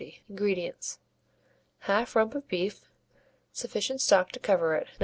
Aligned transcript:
INGREDIENTS. 0.29 0.97
1/2 1.83 2.15
rump 2.15 2.33
of 2.33 2.47
beef, 2.47 2.89
sufficient 3.53 4.01
stock 4.01 4.31
to 4.31 4.39
cover 4.39 4.73
it 4.73 4.87
(No. 4.97 4.99